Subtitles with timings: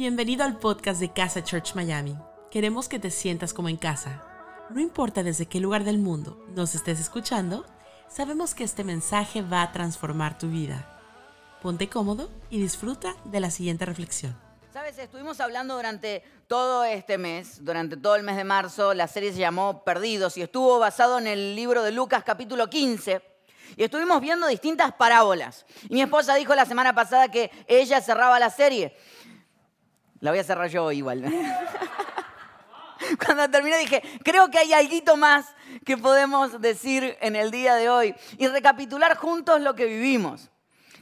[0.00, 2.16] Bienvenido al podcast de Casa Church Miami.
[2.50, 4.24] Queremos que te sientas como en casa.
[4.70, 7.66] No importa desde qué lugar del mundo nos estés escuchando,
[8.08, 10.98] sabemos que este mensaje va a transformar tu vida.
[11.60, 14.34] Ponte cómodo y disfruta de la siguiente reflexión.
[14.72, 19.34] Sabes, estuvimos hablando durante todo este mes, durante todo el mes de marzo, la serie
[19.34, 23.20] se llamó Perdidos y estuvo basado en el libro de Lucas capítulo 15.
[23.76, 25.64] Y estuvimos viendo distintas parábolas.
[25.88, 28.96] Y mi esposa dijo la semana pasada que ella cerraba la serie.
[30.20, 31.24] La voy a cerrar yo igual.
[33.24, 35.46] Cuando terminé dije, creo que hay algo más
[35.84, 40.50] que podemos decir en el día de hoy y recapitular juntos lo que vivimos.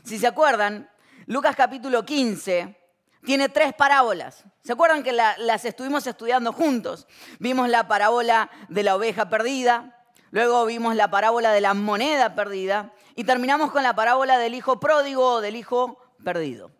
[0.05, 0.89] Si se acuerdan,
[1.27, 2.77] Lucas capítulo 15
[3.25, 4.45] tiene tres parábolas.
[4.63, 7.09] ¿Se acuerdan que las estuvimos estudiando juntos?
[7.41, 9.99] Vimos la parábola de la oveja perdida,
[10.31, 14.79] luego vimos la parábola de la moneda perdida y terminamos con la parábola del hijo
[14.79, 16.71] pródigo o del hijo perdido.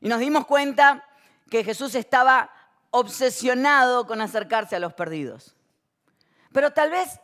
[0.00, 1.02] Y nos dimos cuenta
[1.50, 2.50] que Jesús estaba
[2.90, 5.56] obsesionado con acercarse a los perdidos.
[6.52, 7.20] Pero tal vez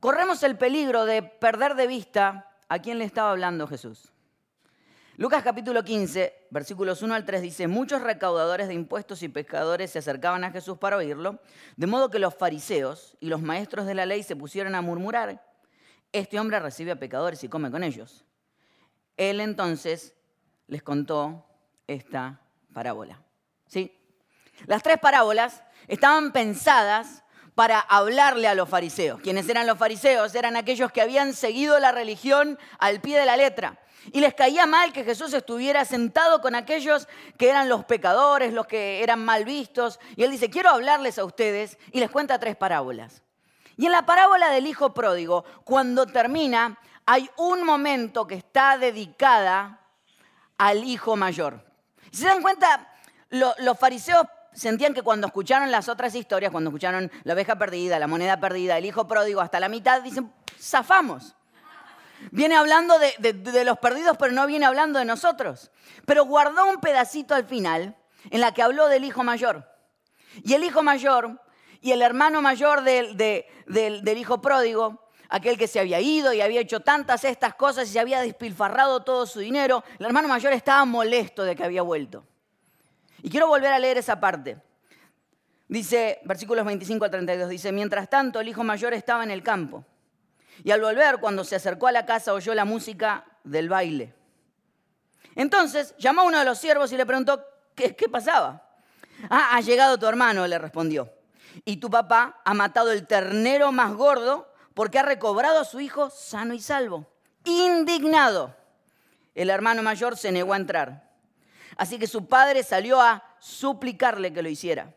[0.00, 4.12] corremos el peligro de perder de vista a quién le estaba hablando Jesús.
[5.16, 9.98] Lucas capítulo 15, versículos 1 al 3 dice, muchos recaudadores de impuestos y pescadores se
[9.98, 11.40] acercaban a Jesús para oírlo,
[11.76, 15.44] de modo que los fariseos y los maestros de la ley se pusieron a murmurar,
[16.12, 18.24] este hombre recibe a pecadores y come con ellos.
[19.16, 20.14] Él entonces
[20.68, 21.44] les contó
[21.88, 22.40] esta
[22.72, 23.20] parábola.
[23.68, 23.96] ¿Sí?
[24.66, 27.22] Las tres parábolas estaban pensadas
[27.54, 29.20] para hablarle a los fariseos.
[29.20, 30.34] ¿Quiénes eran los fariseos?
[30.34, 33.78] Eran aquellos que habían seguido la religión al pie de la letra.
[34.12, 38.66] Y les caía mal que Jesús estuviera sentado con aquellos que eran los pecadores, los
[38.66, 39.98] que eran mal vistos.
[40.16, 43.22] Y él dice, quiero hablarles a ustedes y les cuenta tres parábolas.
[43.76, 49.80] Y en la parábola del hijo pródigo, cuando termina, hay un momento que está dedicada
[50.58, 51.64] al hijo mayor.
[52.10, 52.88] ¿Se dan cuenta?
[53.30, 58.06] Los fariseos sentían que cuando escucharon las otras historias, cuando escucharon la oveja perdida, la
[58.06, 61.34] moneda perdida, el hijo pródigo, hasta la mitad, dicen, zafamos.
[62.32, 65.70] Viene hablando de, los perdidos, pero no viene hablando de nosotros.
[66.04, 67.96] Pero guardó un pedacito al final
[68.30, 69.70] en la que habló del hijo mayor.
[70.42, 71.40] Y el hijo mayor
[71.80, 76.60] y el hermano mayor del, del hijo pródigo, aquel que se había ido y había
[76.60, 80.84] hecho tantas estas cosas y se había despilfarrado todo su dinero, el hermano mayor estaba
[80.84, 82.26] molesto de que había vuelto.
[83.22, 84.58] Y quiero volver a leer esa parte.
[85.68, 89.84] Dice, versículos 25 a 32, dice, mientras tanto el hijo mayor estaba en el campo.
[90.64, 94.14] Y al volver, cuando se acercó a la casa, oyó la música del baile.
[95.34, 98.68] Entonces llamó a uno de los siervos y le preguntó, ¿qué, qué pasaba?
[99.28, 101.12] Ah, ha llegado tu hermano, le respondió.
[101.64, 106.10] Y tu papá ha matado el ternero más gordo porque ha recobrado a su hijo
[106.10, 107.06] sano y salvo.
[107.44, 108.54] Indignado,
[109.34, 111.07] el hermano mayor se negó a entrar.
[111.78, 114.92] Así que su padre salió a suplicarle que lo hiciera.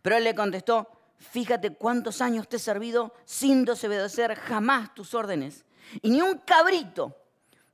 [0.00, 0.88] Pero él le contestó,
[1.18, 5.64] fíjate cuántos años te he servido sin desobedecer jamás tus órdenes.
[6.02, 7.16] Y ni un cabrito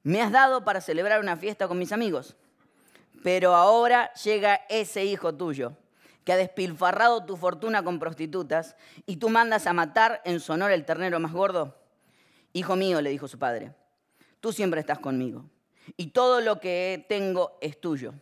[0.02, 2.34] me has dado para celebrar una fiesta con mis amigos.
[3.22, 5.76] Pero ahora llega ese hijo tuyo,
[6.24, 8.74] que ha despilfarrado tu fortuna con prostitutas,
[9.04, 11.76] y tú mandas a matar en su honor el ternero más gordo.
[12.54, 13.74] Hijo mío, le dijo su padre,
[14.40, 15.44] tú siempre estás conmigo,
[15.98, 18.14] y todo lo que tengo es tuyo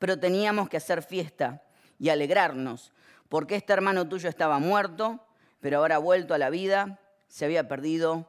[0.00, 1.62] pero teníamos que hacer fiesta
[1.98, 2.90] y alegrarnos,
[3.28, 5.24] porque este hermano tuyo estaba muerto,
[5.60, 8.26] pero ahora ha vuelto a la vida, se había perdido,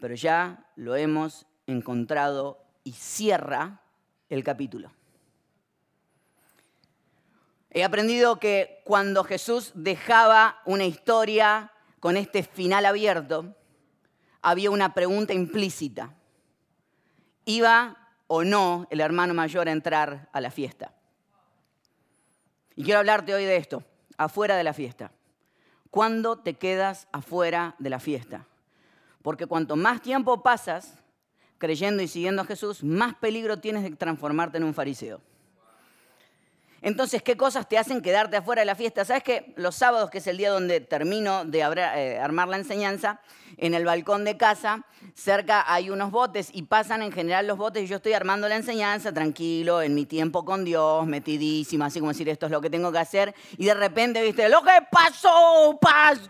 [0.00, 3.82] pero ya lo hemos encontrado y cierra
[4.30, 4.90] el capítulo.
[7.70, 13.54] He aprendido que cuando Jesús dejaba una historia con este final abierto,
[14.40, 16.14] había una pregunta implícita.
[17.44, 17.98] ¿Iba
[18.28, 20.94] o no el hermano mayor a entrar a la fiesta?
[22.76, 23.84] Y quiero hablarte hoy de esto,
[24.16, 25.12] afuera de la fiesta.
[25.90, 28.46] ¿Cuándo te quedas afuera de la fiesta?
[29.22, 30.94] Porque cuanto más tiempo pasas
[31.58, 35.20] creyendo y siguiendo a Jesús, más peligro tienes de transformarte en un fariseo.
[36.82, 39.04] Entonces, ¿qué cosas te hacen quedarte afuera de la fiesta?
[39.04, 43.20] ¿Sabes que los sábados, que es el día donde termino de eh, armar la enseñanza,
[43.56, 44.84] en el balcón de casa,
[45.14, 48.56] cerca hay unos botes y pasan en general los botes y yo estoy armando la
[48.56, 52.70] enseñanza tranquilo, en mi tiempo con Dios, metidísima, así como decir esto es lo que
[52.70, 56.22] tengo que hacer, y de repente, viste, lo que pasó, pasó.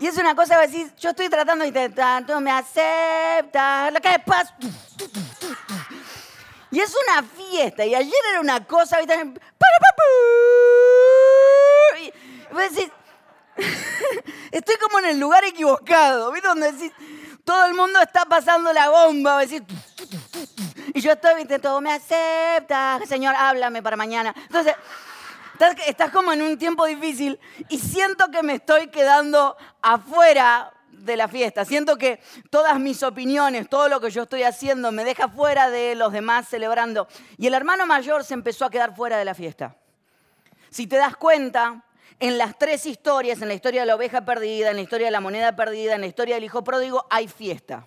[0.00, 4.18] Y es una cosa que decir, yo estoy tratando de tanto me acepta, lo que
[4.26, 4.52] pasó.
[6.74, 7.84] Y es una fiesta.
[7.84, 9.00] Y ayer era una cosa.
[9.00, 9.06] Y
[12.50, 12.90] vos decís,
[14.50, 16.32] estoy como en el lugar equivocado.
[16.32, 16.48] ¿Viste?
[16.48, 16.90] Donde decís,
[17.44, 19.44] todo el mundo está pasando la bomba.
[19.44, 24.34] Y yo estoy, viste, todo me acepta, Señor, háblame para mañana.
[24.36, 24.74] Entonces,
[25.86, 27.38] estás como en un tiempo difícil
[27.68, 30.73] y siento que me estoy quedando afuera
[31.04, 31.64] de la fiesta.
[31.64, 32.20] Siento que
[32.50, 36.48] todas mis opiniones, todo lo que yo estoy haciendo me deja fuera de los demás
[36.48, 37.08] celebrando.
[37.36, 39.76] Y el hermano mayor se empezó a quedar fuera de la fiesta.
[40.70, 41.84] Si te das cuenta,
[42.20, 45.10] en las tres historias, en la historia de la oveja perdida, en la historia de
[45.10, 47.86] la moneda perdida, en la historia del hijo pródigo, hay fiesta.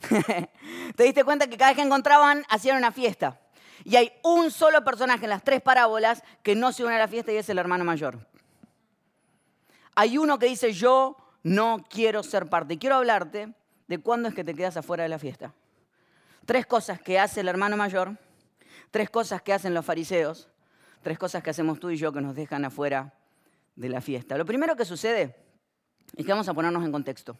[0.96, 3.40] ¿Te diste cuenta que cada vez que encontraban hacían una fiesta?
[3.84, 7.08] Y hay un solo personaje en las tres parábolas que no se une a la
[7.08, 8.18] fiesta y es el hermano mayor.
[9.94, 11.16] Hay uno que dice, yo
[11.48, 12.78] no quiero ser parte.
[12.78, 13.52] Quiero hablarte
[13.86, 15.54] de cuándo es que te quedas afuera de la fiesta.
[16.46, 18.16] Tres cosas que hace el hermano mayor,
[18.90, 20.48] tres cosas que hacen los fariseos,
[21.02, 23.14] tres cosas que hacemos tú y yo que nos dejan afuera
[23.76, 24.36] de la fiesta.
[24.36, 25.36] Lo primero que sucede
[26.16, 27.36] es que vamos a ponernos en contexto.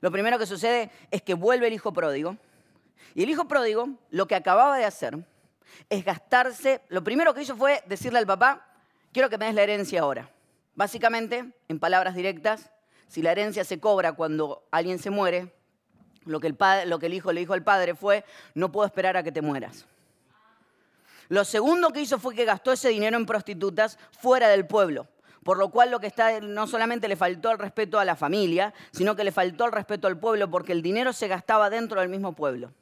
[0.00, 2.36] Lo primero que sucede es que vuelve el hijo pródigo.
[3.14, 5.18] Y el hijo pródigo lo que acababa de hacer
[5.88, 8.66] es gastarse, lo primero que hizo fue decirle al papá,
[9.12, 10.30] quiero que me des la herencia ahora.
[10.74, 12.70] Básicamente, en palabras directas,
[13.08, 15.54] si la herencia se cobra cuando alguien se muere,
[16.24, 18.24] lo que, el padre, lo que el hijo le dijo al padre fue,
[18.54, 19.86] no puedo esperar a que te mueras.
[21.28, 25.08] Lo segundo que hizo fue que gastó ese dinero en prostitutas fuera del pueblo.
[25.42, 28.72] Por lo cual lo que está no solamente le faltó el respeto a la familia,
[28.92, 32.08] sino que le faltó el respeto al pueblo porque el dinero se gastaba dentro del
[32.08, 32.72] mismo pueblo.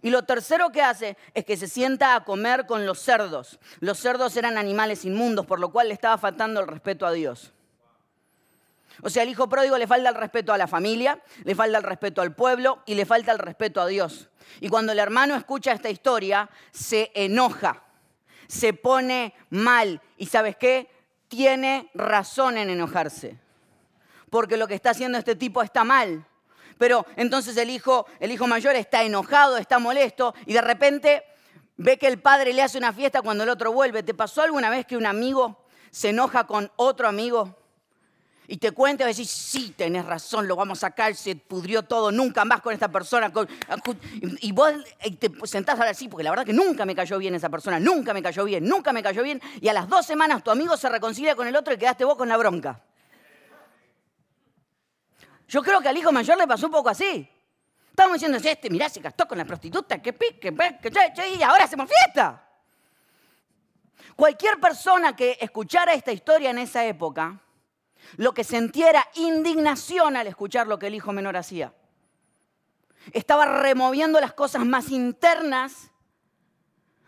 [0.00, 3.58] Y lo tercero que hace es que se sienta a comer con los cerdos.
[3.80, 7.52] Los cerdos eran animales inmundos, por lo cual le estaba faltando el respeto a Dios.
[9.02, 11.84] O sea, al hijo pródigo le falta el respeto a la familia, le falta el
[11.84, 14.28] respeto al pueblo y le falta el respeto a Dios.
[14.60, 17.82] Y cuando el hermano escucha esta historia, se enoja,
[18.48, 20.00] se pone mal.
[20.16, 20.90] ¿Y sabes qué?
[21.28, 23.38] Tiene razón en enojarse.
[24.30, 26.26] Porque lo que está haciendo este tipo está mal.
[26.82, 31.22] Pero entonces el hijo, el hijo mayor está enojado, está molesto y de repente
[31.76, 34.02] ve que el padre le hace una fiesta cuando el otro vuelve.
[34.02, 37.56] ¿Te pasó alguna vez que un amigo se enoja con otro amigo?
[38.48, 42.10] Y te cuenta y decís, sí, tenés razón, lo vamos a sacar, se pudrió todo,
[42.10, 43.32] nunca más con esta persona.
[44.40, 44.72] Y vos
[45.20, 47.78] te sentás a hablar así, porque la verdad que nunca me cayó bien esa persona,
[47.78, 49.40] nunca me cayó bien, nunca me cayó bien.
[49.60, 52.16] Y a las dos semanas tu amigo se reconcilia con el otro y quedaste vos
[52.16, 52.82] con la bronca.
[55.52, 57.28] Yo creo que al hijo mayor le pasó un poco así.
[57.90, 61.90] Estábamos diciendo, este, mirá, se gastó con la prostituta, que pique, que, y ahora hacemos
[61.90, 62.48] fiesta.
[64.16, 67.38] Cualquier persona que escuchara esta historia en esa época,
[68.16, 71.74] lo que sentía era indignación al escuchar lo que el hijo menor hacía.
[73.12, 75.90] Estaba removiendo las cosas más internas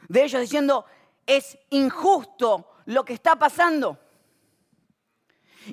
[0.08, 0.84] de ellos, diciendo,
[1.24, 3.98] es injusto lo que está pasando.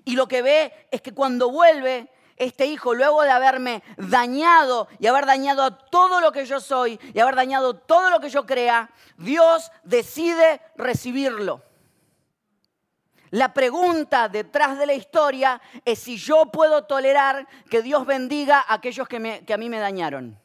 [0.05, 2.09] Y lo que ve es que cuando vuelve,
[2.41, 7.19] este hijo, luego de haberme dañado y haber dañado todo lo que yo soy y
[7.19, 11.61] haber dañado todo lo que yo crea, Dios decide recibirlo.
[13.29, 18.73] La pregunta detrás de la historia es si yo puedo tolerar que Dios bendiga a
[18.73, 20.39] aquellos que, que a mí me dañaron.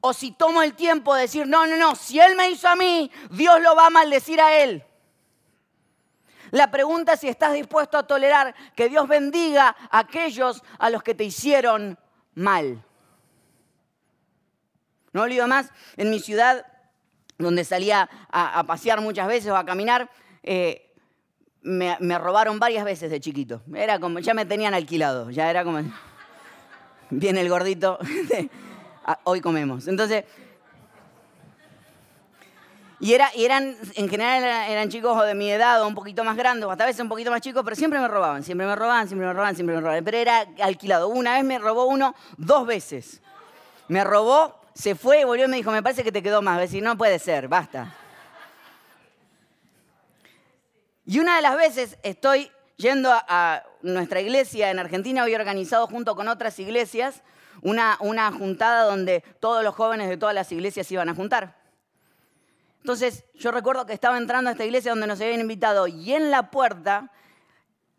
[0.00, 2.74] O si tomo el tiempo de decir, no, no, no, si Él me hizo a
[2.74, 4.84] mí, Dios lo va a maldecir a Él.
[6.54, 11.02] La pregunta es si estás dispuesto a tolerar que Dios bendiga a aquellos a los
[11.02, 11.98] que te hicieron
[12.36, 12.80] mal.
[15.12, 16.64] No olvido más, en mi ciudad,
[17.38, 20.08] donde salía a, pasear muchas veces o a caminar,
[20.44, 20.94] eh,
[21.62, 23.62] me, me, robaron varias veces de chiquito.
[23.74, 25.80] Era como, ya me tenían alquilado, ya era como,
[27.10, 27.98] viene el gordito,
[29.24, 29.88] hoy comemos.
[29.88, 30.24] Entonces,
[33.00, 36.70] y, eran, en general eran, chicos de mi edad o un poquito más grandes, o
[36.70, 39.26] hasta a veces un poquito más chicos, pero siempre me robaban, siempre me robaban, siempre
[39.26, 40.04] me robaban, siempre me robaban.
[40.04, 41.08] Pero era alquilado.
[41.08, 43.20] Una vez me robó uno dos veces.
[43.88, 46.58] Me robó, se fue, volvió y me dijo, me parece que te quedó más.
[46.58, 47.94] Decir, no puede ser, basta.
[51.06, 56.16] Y una de las veces estoy yendo a, nuestra iglesia en Argentina, había organizado junto
[56.16, 57.22] con otras iglesias
[57.60, 61.63] una, una juntada donde todos los jóvenes de todas las iglesias iban a juntar.
[62.84, 66.30] Entonces yo recuerdo que estaba entrando a esta iglesia donde nos habían invitado y en
[66.30, 67.10] la puerta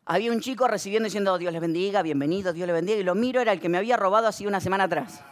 [0.05, 2.99] había un chico recibiendo diciendo Dios les bendiga, bienvenido, Dios les bendiga.
[2.99, 5.23] Y lo miro, era el que me había robado así una semana atrás.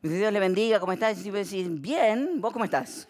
[0.00, 1.26] dice, Dios le bendiga, ¿cómo estás?
[1.26, 3.08] Y decís, bien, ¿vos cómo estás?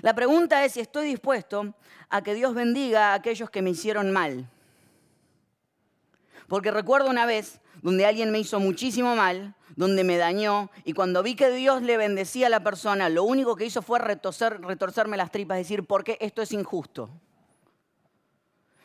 [0.00, 1.74] La pregunta es si estoy dispuesto
[2.08, 4.48] a que Dios bendiga a aquellos que me hicieron mal.
[6.48, 11.22] Porque recuerdo una vez donde alguien me hizo muchísimo mal, donde me dañó, y cuando
[11.22, 15.30] vi que Dios le bendecía a la persona, lo único que hizo fue retorcerme las
[15.30, 17.10] tripas, decir, porque esto es injusto.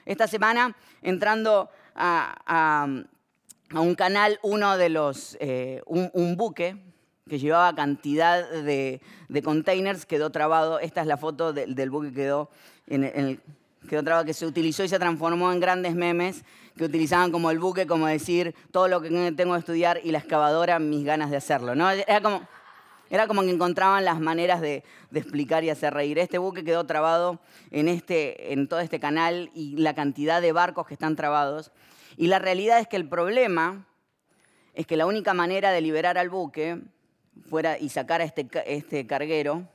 [0.05, 2.87] Esta semana, entrando a,
[3.73, 6.75] un canal uno de los, eh, un, buque
[7.29, 9.01] que llevaba cantidad de,
[9.43, 10.79] containers, quedó trabado.
[10.79, 12.49] Esta es la foto del buque que quedó
[12.87, 13.39] en el,
[13.87, 16.43] quedó que se utilizó y se transformó en grandes memes
[16.77, 20.19] que utilizaban como el buque, como decir todo lo que tengo que estudiar y la
[20.19, 21.75] excavadora, mis ganas de hacerlo.
[21.75, 21.89] ¿no?
[21.89, 22.47] Era como,
[23.09, 26.17] era como que encontraban las maneras de, explicar y hacer reír.
[26.17, 30.87] Este buque quedó trabado en, este, en todo este canal y la cantidad de barcos
[30.87, 31.71] que están trabados.
[32.15, 33.85] Y la realidad es que el problema
[34.73, 36.81] es que la única manera de liberar al buque
[37.49, 39.67] fuera y sacar a este, este carguero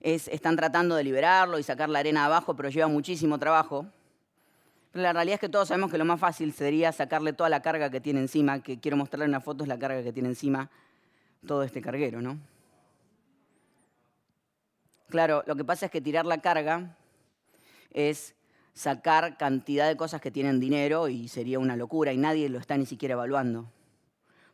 [0.00, 3.86] es, están tratando de liberarlo y sacar la arena abajo, pero lleva muchísimo trabajo.
[4.92, 7.62] Pero la realidad es que todos sabemos que lo más fácil sería sacarle toda la
[7.62, 10.70] carga que tiene encima, que quiero mostrarle una foto, es la carga que tiene encima
[11.46, 12.38] todo este carguero, ¿no?
[15.08, 16.96] Claro, lo que pasa es que tirar la carga
[17.90, 18.34] es
[18.74, 22.76] sacar cantidad de cosas que tienen dinero y sería una locura y nadie lo está
[22.76, 23.70] ni siquiera evaluando.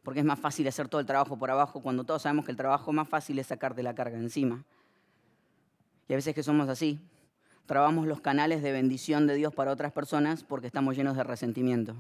[0.02, 2.56] Porque es más fácil hacer todo el trabajo por abajo cuando todos sabemos que el
[2.56, 4.64] trabajo más fácil es sacarte la carga encima.
[6.08, 6.98] Y a veces que somos así,
[7.68, 11.94] trabamos los canales de bendición de Dios para otras personas porque estamos llenos de resentimiento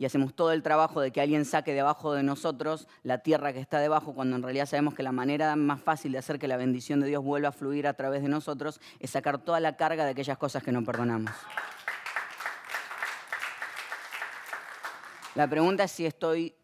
[0.00, 3.60] y hacemos todo el trabajo de que alguien saque debajo de nosotros la tierra que
[3.60, 6.56] está debajo, cuando en realidad sabemos que la manera más fácil de hacer que la
[6.56, 10.06] bendición de Dios vuelva a fluir a través de nosotros es sacar toda la carga
[10.06, 11.32] de aquellas cosas que no perdonamos.
[15.34, 16.54] La pregunta es si estoy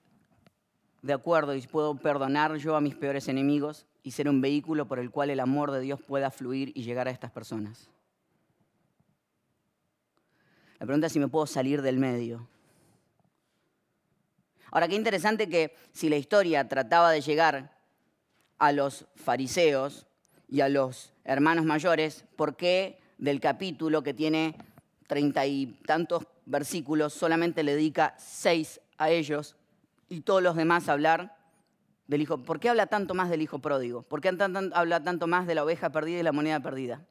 [1.03, 4.99] de acuerdo y puedo perdonar yo a mis peores enemigos y ser un vehículo por
[4.99, 7.91] el cual el amor de Dios pueda fluir y llegar a estas personas.
[10.79, 12.49] La pregunta es si me puedo salir del medio.
[14.71, 17.77] Ahora, qué interesante que si la historia trataba de llegar
[18.59, 20.07] a los fariseos
[20.49, 24.55] y a los hermanos mayores, ¿por qué del capítulo que tiene
[25.07, 29.57] treinta y tantos versículos solamente le dedica seis a ellos
[30.09, 31.37] y todos los demás a hablar
[32.07, 32.39] del hijo?
[32.39, 34.03] ¿Por qué habla tanto más del hijo pródigo?
[34.03, 37.03] ¿Por qué habla tanto más de la oveja perdida y la moneda perdida?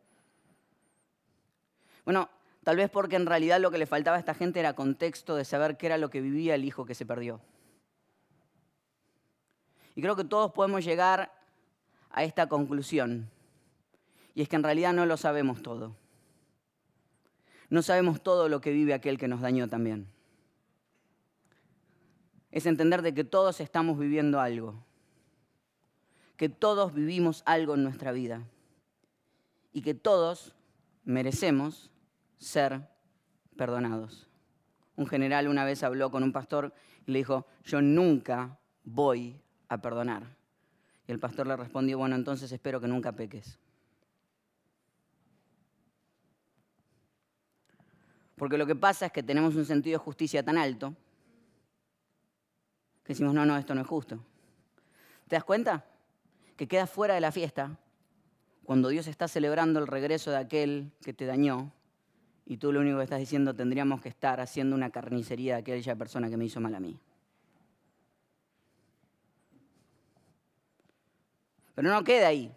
[2.03, 2.29] Bueno,
[2.65, 5.45] tal vez porque en realidad lo que le faltaba a esta gente era contexto de
[5.45, 7.39] saber qué era lo que vivía el hijo que se perdió.
[9.93, 11.31] Y creo que todos podemos llegar
[12.09, 13.29] a esta conclusión.
[14.33, 15.95] Y es que en realidad no lo sabemos todo.
[17.69, 20.07] No sabemos todo lo que vive aquel que nos dañó también.
[22.49, 24.83] Es entender de que todos estamos viviendo algo.
[26.35, 28.41] Que todos vivimos algo en nuestra vida.
[29.71, 30.55] Y que todos
[31.03, 31.91] merecemos
[32.37, 32.87] ser
[33.55, 34.27] perdonados.
[34.95, 36.73] Un general una vez habló con un pastor
[37.05, 40.23] y le dijo, yo nunca voy a perdonar.
[41.07, 43.59] Y el pastor le respondió, bueno, entonces espero que nunca peques.
[48.35, 50.93] Porque lo que pasa es que tenemos un sentido de justicia tan alto
[53.03, 54.19] que decimos, no, no, esto no es justo.
[55.27, 55.85] ¿Te das cuenta?
[56.57, 57.77] Que quedas fuera de la fiesta
[58.63, 61.71] cuando Dios está celebrando el regreso de aquel que te dañó
[62.45, 65.95] y tú lo único que estás diciendo tendríamos que estar haciendo una carnicería de aquella
[65.95, 66.99] persona que me hizo mal a mí.
[71.73, 72.55] Pero no queda ahí.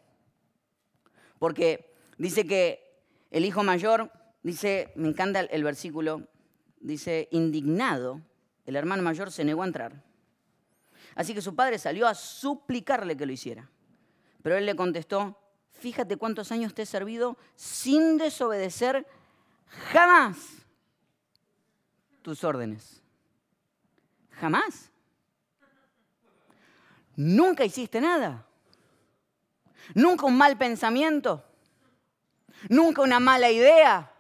[1.38, 6.28] Porque dice que el hijo mayor, dice, me encanta el versículo,
[6.80, 8.21] dice, indignado,
[8.66, 10.04] el hermano mayor se negó a entrar.
[11.14, 13.68] Así que su padre salió a suplicarle que lo hiciera.
[14.42, 15.37] Pero él le contestó,
[15.73, 19.07] fíjate cuántos años te he servido sin desobedecer
[19.93, 20.37] jamás
[22.23, 23.03] tus órdenes.
[24.33, 24.91] Jamás.
[27.17, 28.45] Nunca hiciste nada.
[29.95, 31.45] Nunca un mal pensamiento.
[32.69, 34.13] Nunca una mala idea.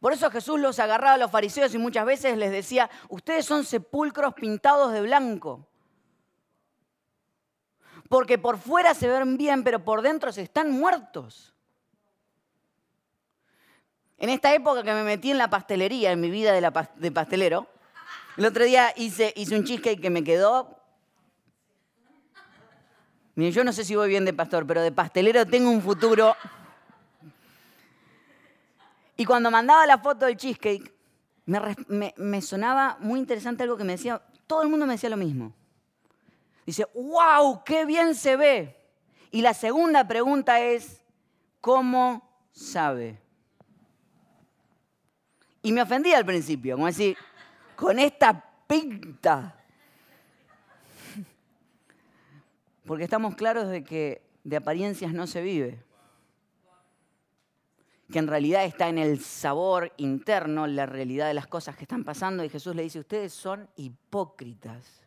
[0.00, 3.64] Por eso Jesús los agarraba a los fariseos y muchas veces les decía, ustedes son
[3.64, 5.66] sepulcros pintados de blanco.
[8.08, 11.54] Porque por fuera se ven bien, pero por dentro se están muertos.
[14.18, 17.68] En esta época que me metí en la pastelería, en mi vida de, pastelero,
[18.36, 20.76] el otro día hice, un cheesecake que me quedó
[23.38, 26.34] Miren, yo no sé si voy bien de pastor, pero de pastelero tengo un futuro.
[29.16, 30.92] Y cuando mandaba la foto del cheesecake,
[31.46, 35.52] me, sonaba muy interesante algo que me decía, todo el mundo me decía lo mismo.
[36.66, 38.76] Dice, wow, qué bien se ve.
[39.30, 41.04] Y la segunda pregunta es,
[41.60, 43.22] ¿cómo sabe?
[45.68, 47.14] Y me ofendí al principio, como decir,
[47.76, 49.54] con esta pinta.
[52.86, 55.84] Porque estamos claros de que de apariencias no se vive.
[58.10, 62.02] que en realidad está en el sabor interno, la realidad de las cosas que están
[62.02, 62.42] pasando.
[62.42, 65.06] Y Jesús le dice, ustedes son hipócritas,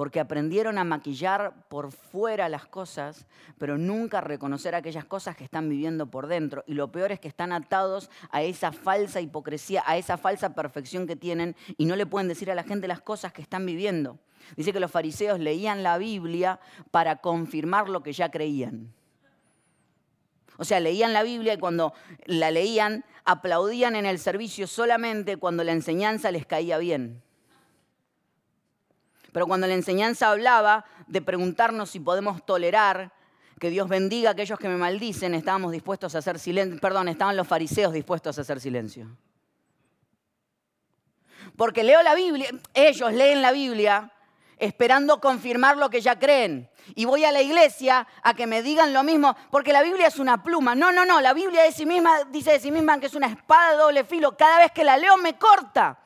[0.00, 3.26] porque aprendieron a maquillar por fuera las cosas,
[3.58, 6.64] pero nunca a reconocer aquellas cosas que están viviendo por dentro.
[6.66, 11.06] Y lo peor es que están atados a esa falsa hipocresía, a esa falsa perfección
[11.06, 14.18] que tienen y no le pueden decir a la gente las cosas que están viviendo.
[14.56, 18.94] Dice que los fariseos leían la Biblia para confirmar lo que ya creían.
[20.56, 21.92] O sea, leían la Biblia y cuando
[22.24, 27.22] la leían, aplaudían en el servicio solamente cuando la enseñanza les caía bien.
[29.32, 33.12] Pero cuando la enseñanza hablaba de preguntarnos si podemos tolerar
[33.58, 36.80] que Dios bendiga a aquellos que me maldicen, estábamos dispuestos a hacer silencio.
[36.80, 39.06] Perdón, estaban los fariseos dispuestos a hacer silencio.
[41.56, 44.12] Porque leo la Biblia, ellos leen la Biblia
[44.60, 46.70] esperando confirmar lo que ya creen.
[46.94, 50.18] Y voy a la iglesia a que me digan lo mismo, porque la Biblia es
[50.18, 50.74] una pluma.
[50.74, 53.26] No, no, no, la Biblia de sí misma, dice de sí misma que es una
[53.26, 54.36] espada de doble filo.
[54.36, 55.98] Cada vez que la leo me corta.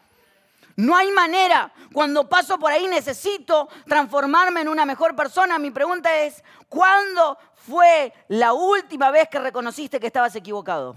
[0.76, 1.72] No hay manera.
[1.92, 5.58] Cuando paso por ahí necesito transformarme en una mejor persona.
[5.58, 10.96] Mi pregunta es, ¿cuándo fue la última vez que reconociste que estabas equivocado?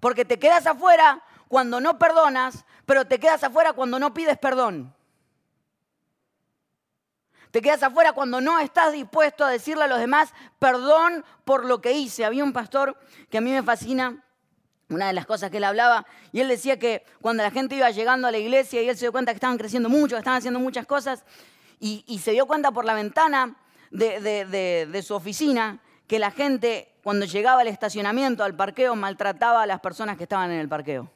[0.00, 4.94] Porque te quedas afuera cuando no perdonas, pero te quedas afuera cuando no pides perdón.
[7.50, 11.82] Te quedas afuera cuando no estás dispuesto a decirle a los demás, perdón por lo
[11.82, 12.24] que hice.
[12.24, 14.24] Había un pastor que a mí me fascina,
[14.92, 17.90] una de las cosas que él hablaba, y él decía que cuando la gente iba
[17.90, 20.38] llegando a la iglesia y él se dio cuenta que estaban creciendo mucho, que estaban
[20.38, 21.24] haciendo muchas cosas,
[21.80, 23.56] y, se dio cuenta por la ventana
[23.90, 29.80] de, su oficina que la gente cuando llegaba al estacionamiento, al parqueo, maltrataba a las
[29.80, 31.10] personas que estaban en el parqueo.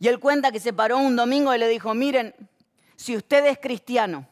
[0.00, 2.34] Y él cuenta que se paró un domingo y le dijo, miren,
[2.96, 4.26] si usted es cristiano,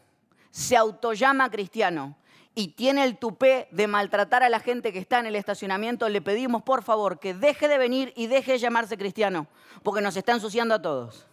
[0.51, 2.17] se autollama cristiano
[2.55, 6.23] y tiene el tupé de maltratar a la gente que está en el estacionamiento, le
[6.23, 9.49] pedimos por favor que deje de venir y deje de llamarse cristiano,
[9.83, 11.27] porque nos está ensuciando a todos.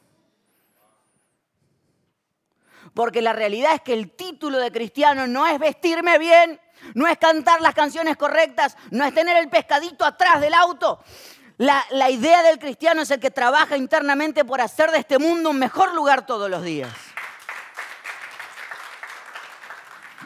[2.93, 6.59] Porque la realidad es que el título de cristiano no es vestirme bien,
[6.95, 10.99] no es cantar las canciones correctas, no es tener el pescadito atrás del auto.
[11.57, 15.51] La, la idea del cristiano es el que trabaja internamente por hacer de este mundo
[15.51, 16.91] un mejor lugar todos los días.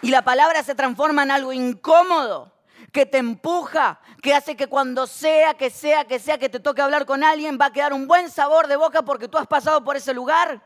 [0.01, 2.51] Y la palabra se transforma en algo incómodo,
[2.91, 6.81] que te empuja, que hace que cuando sea, que sea, que sea que te toque
[6.81, 9.83] hablar con alguien, va a quedar un buen sabor de boca porque tú has pasado
[9.83, 10.61] por ese lugar.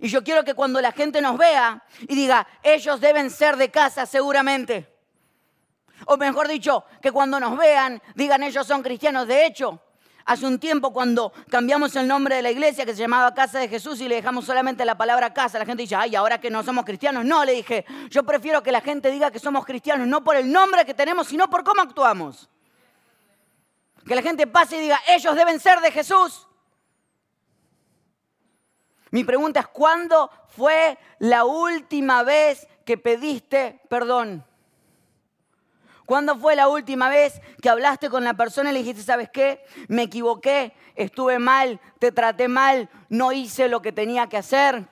[0.00, 3.70] Y yo quiero que cuando la gente nos vea y diga, ellos deben ser de
[3.70, 4.94] casa seguramente.
[6.06, 9.26] O mejor dicho, que cuando nos vean digan, ellos son cristianos.
[9.26, 9.82] De hecho,
[10.28, 13.66] Hace un tiempo cuando cambiamos el nombre de la iglesia que se llamaba Casa de
[13.66, 16.62] Jesús y le dejamos solamente la palabra casa, la gente dice, ay, ahora que no
[16.62, 17.24] somos cristianos.
[17.24, 20.52] No, le dije, yo prefiero que la gente diga que somos cristianos, no por el
[20.52, 22.50] nombre que tenemos, sino por cómo actuamos.
[24.06, 26.46] Que la gente pase y diga, ellos deben ser de Jesús.
[29.10, 34.44] Mi pregunta es, ¿cuándo fue la última vez que pediste perdón?
[36.08, 39.62] ¿Cuándo fue la última vez que hablaste con la persona y le dijiste, sabes qué?
[39.88, 44.88] Me equivoqué, estuve mal, te traté mal, no hice lo que tenía que hacer.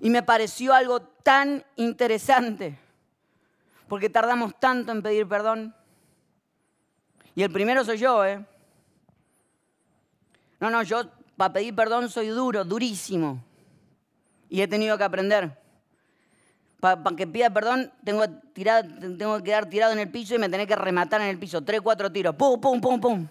[0.00, 2.78] Y me pareció algo tan interesante,
[3.88, 5.74] porque tardamos tanto en pedir perdón.
[7.34, 8.44] Y el primero soy yo, ¿eh?
[10.60, 13.42] No, no, yo para pedir perdón soy duro, durísimo.
[14.50, 15.63] Y he tenido que aprender.
[16.84, 20.66] Para que pida perdón, tengo, tengo que quedar tirado en el piso y me tenés
[20.66, 21.62] que rematar en el piso.
[21.62, 22.34] Tres, cuatro tiros.
[22.36, 23.26] Pum, pum, pum, pum.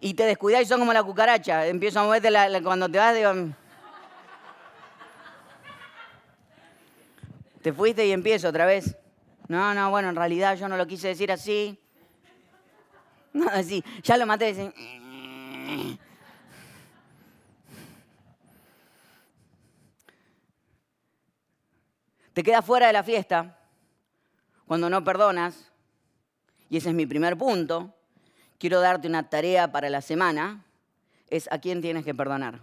[0.00, 1.66] Y te descuidas y son como la cucaracha.
[1.66, 2.30] Empiezo a moverte
[2.62, 3.34] cuando te vas, digo...
[3.34, 3.54] Mm.
[7.60, 8.96] Te fuiste y empiezo otra vez.
[9.46, 11.78] No, no, bueno, en realidad yo no lo quise decir así.
[13.34, 13.84] No, así.
[14.02, 14.48] Ya lo maté.
[14.48, 15.98] Así.
[22.36, 23.56] Te quedas fuera de la fiesta
[24.66, 25.72] cuando no perdonas,
[26.68, 27.94] y ese es mi primer punto.
[28.58, 30.62] Quiero darte una tarea para la semana,
[31.30, 32.60] es a quién tienes que perdonar.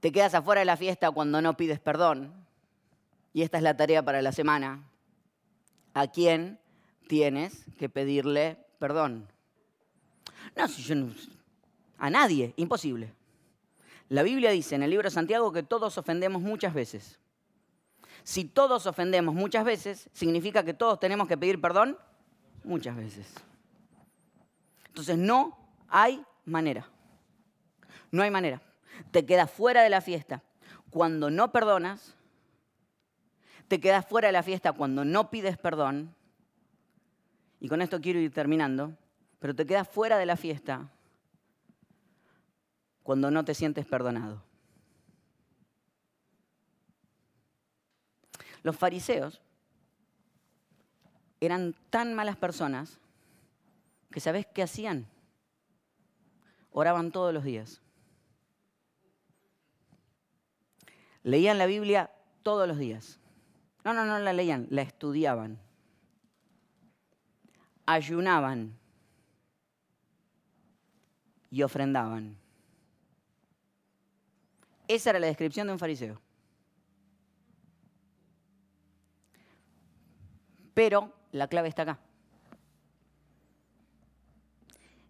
[0.00, 2.30] Te quedas afuera de la fiesta cuando no pides perdón,
[3.32, 4.82] y esta es la tarea para la semana.
[5.94, 6.60] ¿A quién
[7.08, 9.26] tienes que pedirle perdón?
[10.54, 11.14] No, si yo no,
[11.96, 13.21] a nadie, imposible.
[14.08, 17.18] La Biblia dice en el libro de Santiago que todos ofendemos muchas veces.
[18.24, 21.98] Si todos ofendemos muchas veces, significa que todos tenemos que pedir perdón
[22.64, 23.32] muchas veces.
[24.86, 26.86] Entonces no hay manera.
[28.10, 28.60] No hay manera.
[29.10, 30.42] te quedas fuera de la fiesta
[30.92, 32.14] cuando no perdonas,
[33.66, 36.14] te quedas fuera de la fiesta cuando no pides perdón,
[37.58, 38.92] y con esto quiero ir terminando,
[39.38, 40.90] pero te quedas fuera de la fiesta
[43.02, 44.42] cuando no te sientes perdonado.
[48.62, 49.40] Los fariseos
[51.40, 53.00] eran tan malas personas
[54.10, 55.08] que ¿sabes qué hacían?
[56.70, 57.80] Oraban todos los días.
[61.24, 62.10] Leían la Biblia
[62.42, 63.18] todos los días.
[63.84, 65.58] No, no, no la leían, la estudiaban.
[67.86, 68.78] Ayunaban
[71.50, 72.36] y ofrendaban.
[74.88, 76.20] Esa era la descripción de un fariseo.
[80.74, 81.98] Pero la clave está acá.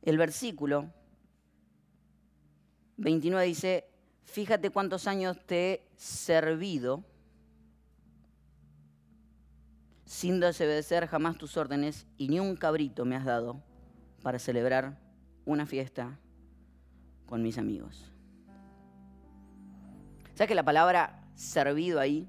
[0.02, 0.90] El versículo
[2.96, 3.88] 29 dice,
[4.24, 7.04] fíjate cuántos años te he servido
[10.04, 13.62] sin desobedecer jamás tus órdenes y ni un cabrito me has dado
[14.22, 14.98] para celebrar
[15.44, 16.18] una fiesta
[17.26, 18.11] con mis amigos.
[20.34, 22.26] ¿Sabes que la palabra servido ahí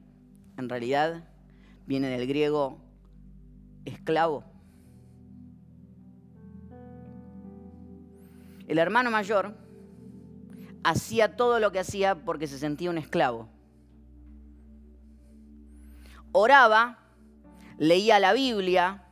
[0.58, 1.24] en realidad
[1.86, 2.78] viene del griego
[3.86, 4.44] esclavo?
[8.68, 9.56] El hermano mayor
[10.84, 13.48] hacía todo lo que hacía porque se sentía un esclavo.
[16.34, 17.00] Oraba,
[17.78, 19.04] leía la Biblia,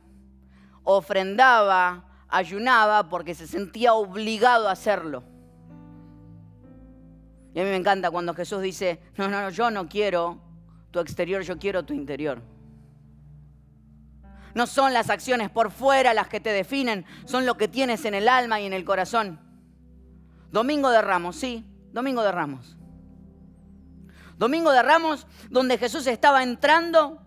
[0.82, 5.31] ofrendaba, ayunaba porque se sentía obligado a hacerlo.
[7.54, 10.40] Y a mí me encanta cuando Jesús dice, no, no, no, yo no quiero
[10.90, 12.40] tu exterior, yo quiero tu interior.
[14.54, 18.14] No son las acciones por fuera las que te definen, son lo que tienes en
[18.14, 19.40] el alma y en el corazón.
[20.50, 22.76] Domingo de Ramos, sí, Domingo de Ramos.
[24.36, 27.18] Domingo de Ramos, donde Jesús estaba entrando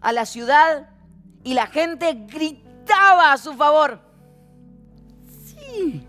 [0.00, 0.88] a la ciudad
[1.44, 4.00] y la gente gritaba a su favor.
[5.44, 6.06] Sí,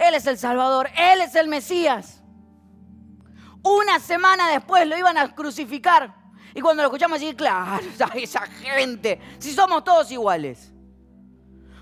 [0.00, 2.22] Él es el Salvador, Él es el Mesías.
[3.62, 6.14] Una semana después lo iban a crucificar.
[6.54, 7.84] Y cuando lo escuchamos decir, claro,
[8.14, 10.72] esa gente, si somos todos iguales.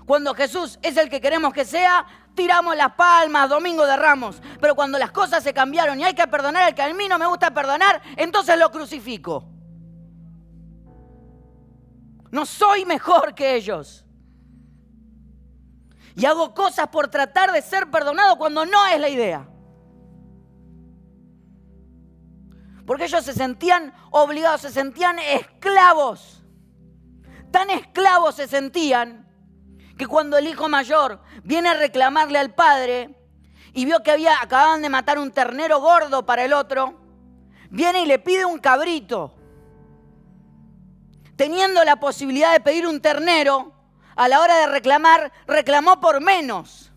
[0.05, 2.05] Cuando Jesús es el que queremos que sea,
[2.35, 4.41] tiramos las palmas, domingo de ramos.
[4.59, 7.17] Pero cuando las cosas se cambiaron y hay que perdonar al que a mí no
[7.17, 9.45] me gusta perdonar, entonces lo crucifico.
[12.31, 14.05] No soy mejor que ellos.
[16.19, 19.47] Y hago cosas por tratar de ser perdonado cuando no es la idea.
[22.85, 26.43] Porque ellos se sentían obligados, se sentían esclavos.
[27.51, 29.29] Tan esclavos se sentían
[29.97, 33.15] que cuando el hijo mayor viene a reclamarle al padre
[33.71, 36.99] y vio que había, acababan de matar un ternero gordo para el otro,
[37.69, 39.35] viene y le pide un cabrito.
[41.37, 43.78] Teniendo la posibilidad de pedir un ternero,
[44.19, 46.91] a la hora de reclamar, reclamó por menos.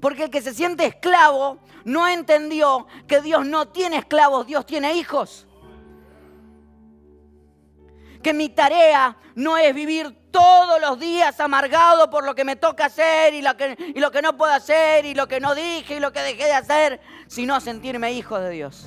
[0.00, 4.94] Porque el que se siente esclavo no entendió que Dios no tiene esclavos, Dios tiene
[4.94, 5.46] hijos.
[8.22, 12.86] Que mi tarea no es vivir todos los días amargado por lo que me toca
[12.86, 13.76] hacer y lo que,
[14.22, 17.60] no puedo hacer y lo que no dije y lo que dejé de hacer, sino
[17.60, 18.86] sentirme hijo de Dios.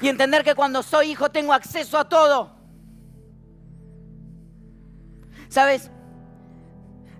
[0.00, 2.55] Y entender que cuando soy hijo tengo acceso a todo.
[5.48, 5.90] ¿Sabes?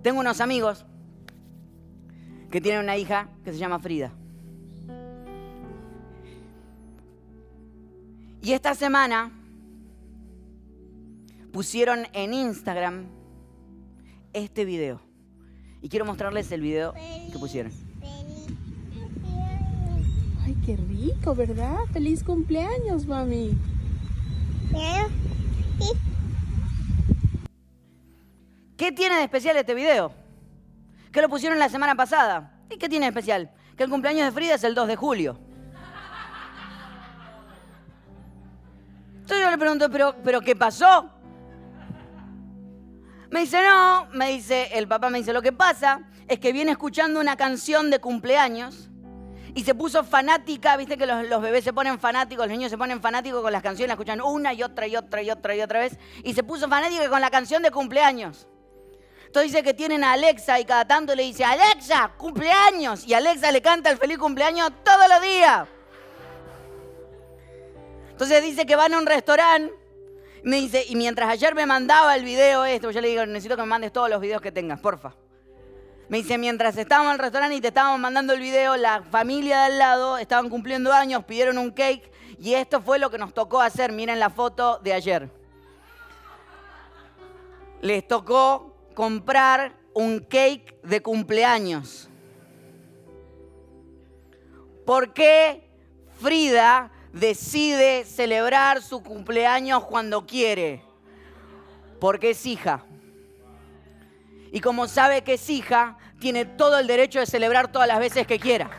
[0.03, 0.87] Tengo unos amigos
[2.51, 4.13] que tienen una hija que se llama Frida.
[8.43, 9.33] Y esta semana
[11.53, 13.07] pusieron en Instagram
[14.33, 15.01] este video.
[15.83, 16.95] Y quiero mostrarles el video
[17.33, 17.73] que pusieron.
[20.45, 21.79] Ay, qué rico, ¿verdad?
[21.93, 23.59] Feliz cumpleaños, mami.
[28.77, 30.13] ¿Qué tiene de especial este video?
[31.11, 32.61] Que lo pusieron la semana pasada.
[32.69, 33.51] ¿Y qué tiene de especial?
[33.77, 35.39] Que el cumpleaños de Frida es el 2 de julio.
[39.15, 41.11] Entonces yo le pregunto, ¿pero, ¿pero qué pasó?
[43.31, 46.71] Me dice, no, me dice, el papá me dice, lo que pasa es que viene
[46.71, 48.89] escuchando una canción de cumpleaños
[49.55, 53.01] y se puso fanática, viste que los, bebés se ponen fanáticos, los niños se ponen
[53.01, 55.99] fanáticos con las canciones, escuchan una y otra y otra y otra y otra vez,
[56.23, 58.47] y se puso fanática con la canción de cumpleaños.
[59.27, 63.53] Entonces dice que tienen a Alexa y cada tanto le dice, Alexa, cumpleaños, y Alexa
[63.53, 65.69] le canta el feliz cumpleaños todos los días.
[68.11, 69.87] Entonces dice que van a un restaurante
[70.47, 73.63] me dice, y mientras ayer me mandaba el video esto, yo le digo, necesito que
[73.63, 75.13] me mandes todos los videos que tengas, porfa.
[76.09, 79.59] Me dice, mientras estábamos en el restaurante y te estábamos mandando el video, la familia
[79.59, 83.35] de al lado estaban cumpliendo años, pidieron un cake y esto fue lo que nos
[83.35, 83.91] tocó hacer.
[83.91, 85.29] Miren la foto de ayer.
[87.81, 92.09] Les tocó comprar un cake de cumpleaños.
[94.87, 95.69] ¿Por qué
[96.19, 100.83] Frida decide celebrar su cumpleaños cuando quiere?
[102.01, 102.87] Porque es hija.
[104.51, 108.27] Y como sabe que es hija, tiene todo el derecho de celebrar todas las veces
[108.27, 108.71] que quiera.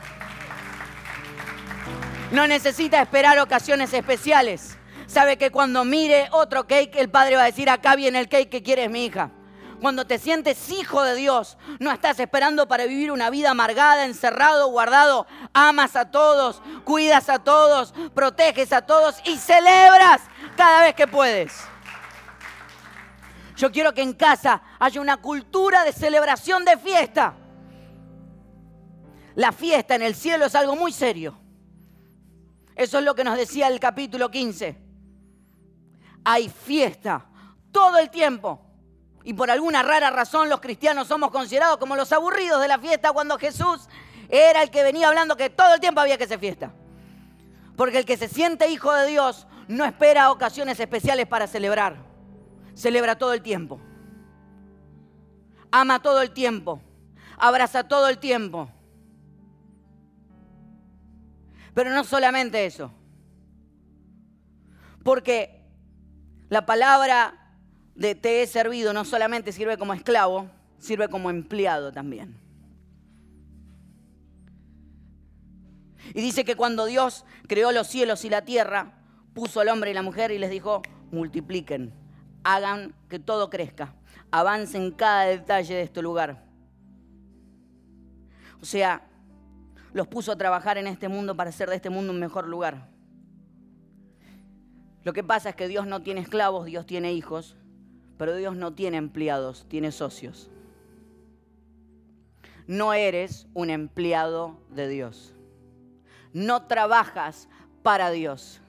[2.32, 4.80] No necesita esperar ocasiones especiales.
[5.06, 8.50] Sabe que cuando mire otro cake, el padre va a decir, acá viene el cake
[8.50, 9.32] que quieres mi hija.
[9.82, 14.70] Cuando te sientes hijo de Dios, no estás esperando para vivir una vida amargada, encerrado,
[14.70, 15.28] guardado.
[15.54, 20.22] Amas a todos, cuidas a todos, proteges a todos y celebras
[20.56, 21.54] cada vez que puedes.
[23.56, 27.36] Yo quiero que en casa haya una cultura de celebración de fiesta.
[29.36, 31.38] La fiesta en el cielo es algo muy serio.
[32.76, 34.76] Eso es lo que nos decía el capítulo 15.
[36.24, 37.26] Hay fiesta
[37.72, 38.67] todo el tiempo.
[39.28, 43.12] Y por alguna rara razón los cristianos somos considerados como los aburridos de la fiesta
[43.12, 43.90] cuando Jesús
[44.30, 46.72] era el que venía hablando que todo el tiempo había que hacer fiesta.
[47.76, 51.98] Porque el que se siente hijo de Dios no espera ocasiones especiales para celebrar
[52.74, 53.82] celebra todo el tiempo.
[55.72, 56.82] Ama todo el tiempo.
[57.38, 58.72] Abraza todo el tiempo.
[61.74, 62.94] Pero no solamente eso.
[65.04, 65.68] Porque
[66.48, 67.47] la palabra
[67.98, 72.40] de te he servido no solamente sirve como esclavo, sirve como empleado también.
[76.14, 78.94] Y dice que cuando Dios creó los cielos y la tierra,
[79.34, 81.92] puso al hombre y la mujer y les dijo, multipliquen,
[82.44, 83.96] hagan que todo crezca,
[84.32, 86.46] avancen cada detalle de este lugar.
[88.62, 89.08] O sea,
[89.94, 92.90] los puso a trabajar en este mundo para hacer de este mundo un mejor lugar.
[95.04, 97.56] Lo que pasa es que Dios no tiene esclavos, Dios tiene hijos,
[98.18, 100.50] pero Dios no tiene empleados, tiene socios.
[102.66, 105.34] No eres un empleado de Dios.
[106.34, 107.48] No trabajas
[107.84, 108.62] para Dios,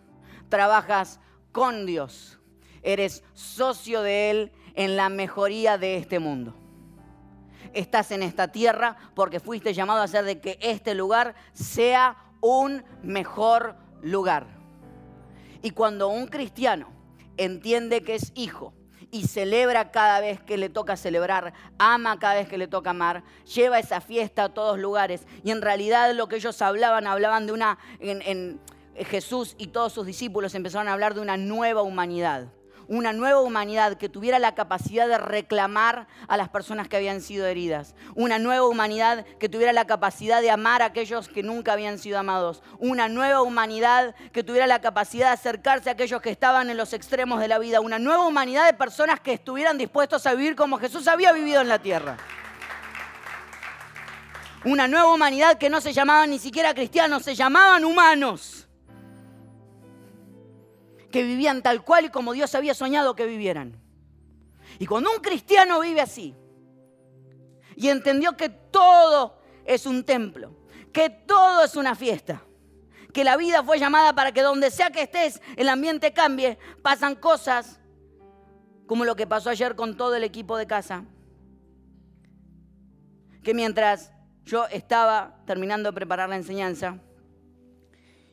[0.48, 1.20] trabajas
[1.52, 2.38] con Dios
[2.82, 6.54] eres socio de Él en la mejoría de este mundo.
[7.74, 12.84] Estás en esta tierra porque fuiste llamado a hacer de que este lugar sea un
[13.02, 14.46] mejor lugar.
[15.62, 16.88] Y cuando un cristiano
[17.36, 18.72] entiende que es hijo
[19.10, 23.22] y celebra cada vez que le toca celebrar, ama cada vez que le toca amar,
[23.54, 25.26] lleva esa fiesta a todos lugares.
[25.44, 28.60] Y en realidad lo que ellos hablaban, hablaban de una, en,
[28.96, 32.48] Jesús y todos sus discípulos empezaron a hablar de una nueva humanidad
[32.88, 37.46] una nueva humanidad que tuviera la capacidad de reclamar a las personas que habían sido
[37.46, 41.98] heridas, una nueva humanidad que tuviera la capacidad de amar a aquellos que nunca habían
[41.98, 46.70] sido amados, una nueva humanidad que tuviera la capacidad de acercarse a aquellos que estaban
[46.70, 50.34] en los extremos de la vida, una nueva humanidad de personas que estuvieran dispuestos a
[50.34, 52.16] vivir como Jesús había vivido en la tierra.
[54.64, 58.67] Una nueva humanidad que no se llamaban ni siquiera cristianos, se llamaban humanos
[61.10, 63.80] que vivían tal cual y como Dios había soñado que vivieran.
[64.78, 66.34] Y cuando un cristiano vive así
[67.76, 70.54] y entendió que todo es un templo,
[70.92, 72.42] que todo es una fiesta,
[73.12, 77.14] que la vida fue llamada para que donde sea que estés el ambiente cambie, pasan
[77.14, 77.80] cosas
[78.86, 81.04] como lo que pasó ayer con todo el equipo de casa,
[83.42, 84.12] que mientras
[84.44, 86.98] yo estaba terminando de preparar la enseñanza,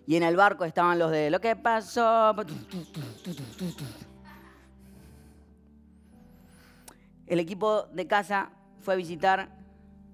[0.08, 2.36] y en el barco estaban los de lo que pasó.
[7.26, 9.50] El equipo de casa fue a visitar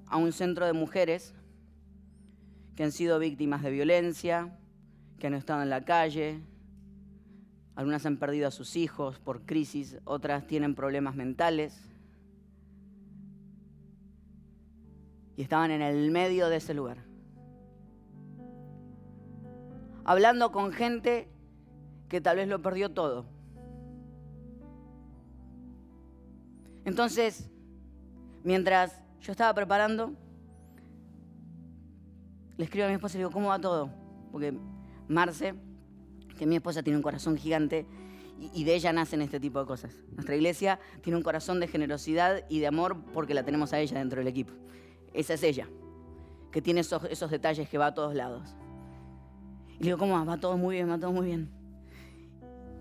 [0.08, 1.34] a un centro de mujeres
[2.76, 4.58] que han sido víctimas de violencia,
[5.20, 6.40] que han estado en la calle.
[7.76, 11.78] Algunas han perdido a sus hijos por crisis, otras tienen problemas mentales.
[15.36, 17.11] Y estaban en el medio de ese lugar
[20.06, 21.30] hablando con gente
[22.10, 23.26] que tal vez lo perdió todo.
[26.84, 27.50] Entonces,
[28.44, 30.14] mientras yo estaba preparando,
[32.58, 33.92] le escribo a mi esposa y le digo, ¿cómo va todo?
[34.32, 34.58] Porque
[35.08, 35.54] Marce,
[36.38, 37.86] que mi esposa tiene un corazón gigante
[38.40, 39.96] y, de ella nacen este tipo de cosas.
[40.14, 44.00] Nuestra iglesia tiene un corazón de generosidad y de amor porque la tenemos a ella
[44.00, 44.54] dentro del equipo.
[45.14, 45.68] Esa es ella,
[46.52, 48.56] que tiene esos, esos detalles que va a todos lados.
[49.82, 50.24] Y digo, ¿cómo va?
[50.24, 51.50] Va todo muy bien, va todo muy bien.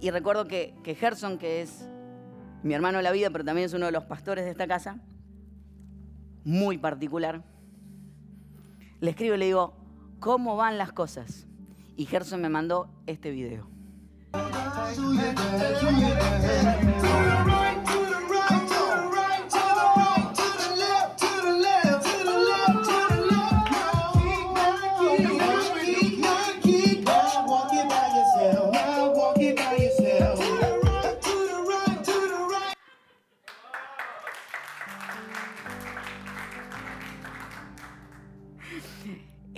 [0.02, 1.88] Y recuerdo que, que Gerson, que es
[2.62, 4.98] mi hermano de la vida, pero también es uno de los pastores de esta casa,
[6.44, 7.42] muy particular.
[9.00, 9.78] Le escribo y le digo,
[10.18, 11.46] ¿cómo van las cosas?
[11.96, 13.66] Y Gerson me mandó este video.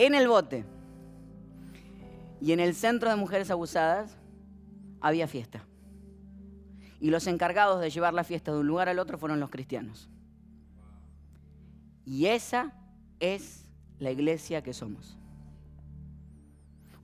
[0.03, 0.65] En el bote
[2.41, 4.19] y en el centro de mujeres abusadas
[5.01, 5.65] había fiesta.
[6.99, 10.11] Y los encargados de llevar la fiesta de un lugar al otro fueron los cristianos.
[12.05, 12.73] Y esa
[13.21, 13.69] es
[14.01, 15.17] la iglesia que somos.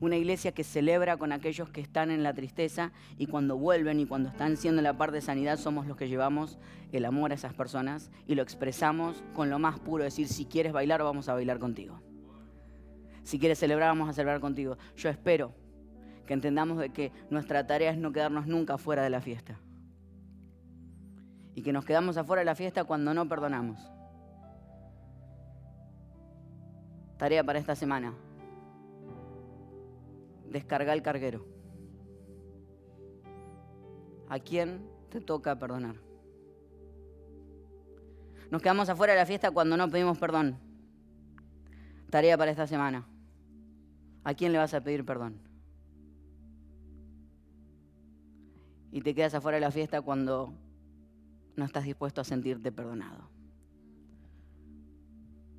[0.00, 4.06] Una iglesia que celebra con aquellos que están en la tristeza y cuando vuelven y
[4.06, 6.58] cuando están siendo la parte de sanidad somos los que llevamos
[6.90, 10.72] el amor a esas personas y lo expresamos con lo más puro, decir, si quieres
[10.72, 12.00] bailar, vamos a bailar contigo.
[13.28, 14.78] Si quieres celebrar, vamos a celebrar contigo.
[14.96, 15.52] Yo espero
[16.24, 19.60] que entendamos de que nuestra tarea es no quedarnos nunca fuera de la fiesta.
[21.54, 23.78] Y que nos quedamos afuera de la fiesta cuando no perdonamos.
[27.18, 28.14] Tarea para esta semana.
[30.46, 31.44] Descarga el carguero.
[34.30, 35.96] ¿A quién te toca perdonar?
[38.50, 40.56] Nos quedamos afuera de la fiesta cuando no pedimos perdón.
[42.08, 43.06] Tarea para esta semana.
[44.24, 45.38] ¿A quién le vas a pedir perdón?
[48.90, 50.54] Y te quedas afuera de la fiesta cuando
[51.56, 53.28] no estás dispuesto a sentirte perdonado.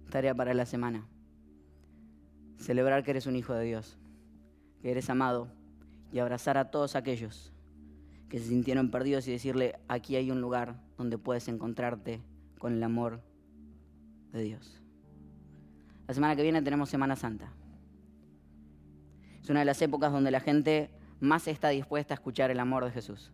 [0.09, 1.05] Tarea para la semana.
[2.57, 3.97] Celebrar que eres un hijo de Dios,
[4.81, 5.51] que eres amado
[6.11, 7.53] y abrazar a todos aquellos
[8.29, 12.21] que se sintieron perdidos y decirle, aquí hay un lugar donde puedes encontrarte
[12.59, 13.21] con el amor
[14.31, 14.81] de Dios.
[16.07, 17.51] La semana que viene tenemos Semana Santa.
[19.49, 22.85] Es una de las épocas donde la gente más está dispuesta a escuchar el amor
[22.85, 23.31] de Jesús.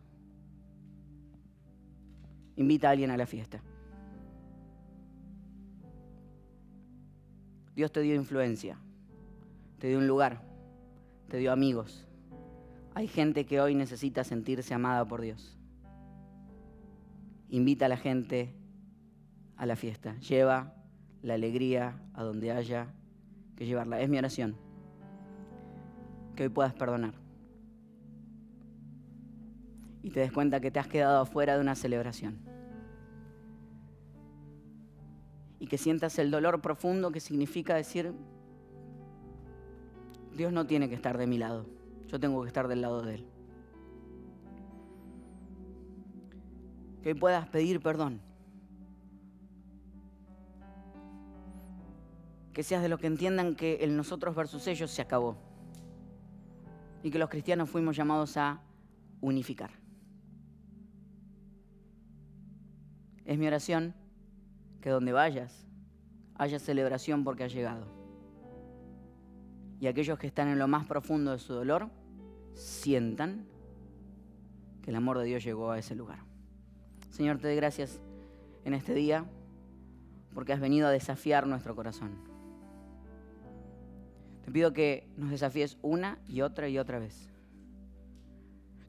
[2.56, 3.62] Invita a alguien a la fiesta.
[7.76, 8.78] Dios te dio influencia,
[9.78, 10.42] te dio un lugar,
[11.28, 12.08] te dio amigos.
[12.94, 15.58] Hay gente que hoy necesita sentirse amada por Dios.
[17.50, 18.56] Invita a la gente
[19.58, 20.18] a la fiesta.
[20.20, 20.76] Lleva
[21.22, 22.88] la alegría a donde haya
[23.58, 24.00] que llevarla.
[24.00, 24.65] Es mi oración
[26.36, 27.14] que hoy puedas perdonar.
[30.04, 32.38] Y te des cuenta que te has quedado afuera de una celebración.
[35.60, 38.14] Y que sientas el dolor profundo que significa decir,
[40.36, 41.66] Dios no tiene que estar de mi lado,
[42.08, 43.26] yo tengo que estar del lado de Él.
[47.02, 48.20] Que hoy puedas pedir perdón.
[52.54, 55.45] Que seas de los que entiendan que el nosotros versus ellos se acabó
[57.06, 58.60] y que los cristianos fuimos llamados a
[59.22, 59.70] unificar.
[63.26, 63.94] Es mi oración
[64.82, 65.68] que donde vayas
[66.34, 67.86] haya celebración porque has llegado.
[69.80, 71.92] Y aquellos que están en lo más profundo de su dolor
[72.56, 73.46] sientan
[74.82, 76.24] que el amor de Dios llegó a ese lugar.
[77.12, 78.02] Señor, te doy gracias
[78.64, 79.26] en este día
[80.34, 82.35] porque has venido a desafiar nuestro corazón.
[84.46, 87.28] Te pido que nos desafíes una y otra y otra vez.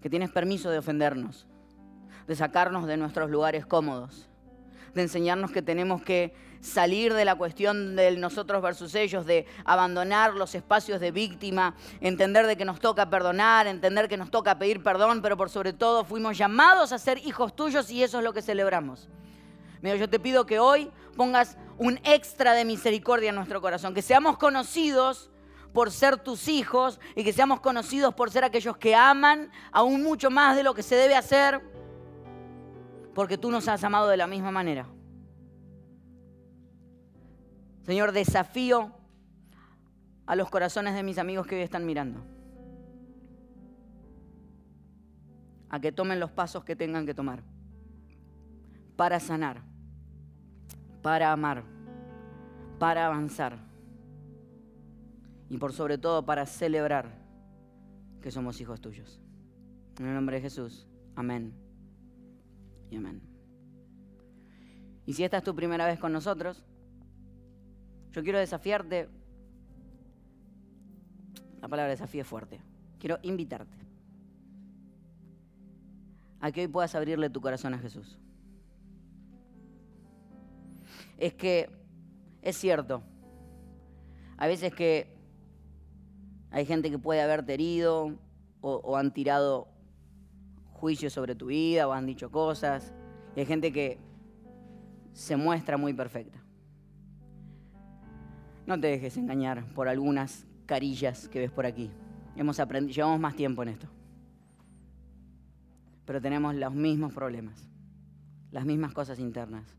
[0.02, 1.46] Que tienes permiso de ofendernos,
[2.26, 4.28] de sacarnos de nuestros lugares cómodos,
[4.94, 10.34] de enseñarnos que tenemos que salir de la cuestión del nosotros versus ellos, de abandonar
[10.34, 14.82] los espacios de víctima, entender de que nos toca perdonar, entender que nos toca pedir
[14.82, 18.34] perdón, pero por sobre todo fuimos llamados a ser hijos tuyos y eso es lo
[18.34, 19.08] que celebramos.
[19.80, 24.02] Mira, yo te pido que hoy pongas un extra de misericordia en nuestro corazón, que
[24.02, 25.30] seamos conocidos
[25.76, 30.30] por ser tus hijos y que seamos conocidos por ser aquellos que aman aún mucho
[30.30, 31.60] más de lo que se debe hacer,
[33.14, 34.86] porque tú nos has amado de la misma manera.
[37.82, 38.90] Señor, desafío
[40.24, 42.24] a los corazones de mis amigos que hoy están mirando.
[45.68, 47.42] A que tomen los pasos que tengan que tomar
[48.96, 49.60] para sanar,
[51.02, 51.64] para amar,
[52.78, 53.65] para avanzar
[55.48, 57.26] y por sobre todo para celebrar
[58.20, 59.20] que somos hijos tuyos.
[59.98, 61.54] En el nombre de Jesús, amén
[62.90, 63.22] y amén.
[65.06, 66.64] Y si esta es tu primera vez con nosotros,
[68.10, 69.08] yo quiero desafiarte,
[71.60, 72.60] la palabra desafío es fuerte,
[72.98, 73.76] quiero invitarte
[76.40, 78.18] a que hoy puedas abrirle tu corazón a Jesús.
[81.18, 81.70] Es que
[82.42, 83.02] es cierto.
[84.36, 85.15] Hay veces que
[86.56, 88.16] hay gente que puede haberte herido
[88.62, 89.68] o, han tirado
[90.72, 92.94] juicios sobre tu vida o han dicho cosas.
[93.36, 93.98] Y hay gente que
[95.12, 96.42] se muestra muy perfecta.
[98.64, 101.90] No te dejes engañar por algunas carillas que ves por aquí.
[102.36, 103.88] Hemos aprendido, llevamos más tiempo en esto.
[106.06, 107.68] Pero tenemos los mismos problemas,
[108.50, 109.76] las mismas cosas internas.